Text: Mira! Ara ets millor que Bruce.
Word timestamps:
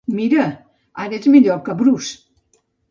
Mira! 0.19 0.45
Ara 1.03 1.21
ets 1.21 1.31
millor 1.37 1.63
que 1.69 1.79
Bruce. 1.85 2.15